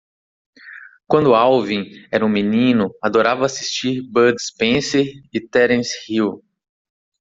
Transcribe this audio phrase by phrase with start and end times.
[1.05, 6.41] Quando Alvin era um menino, adorava assistir Bud Spencer e Terence Hill.